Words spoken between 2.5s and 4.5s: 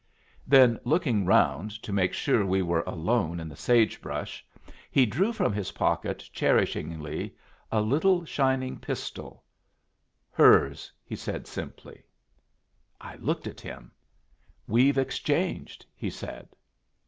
were alone in the sage brush,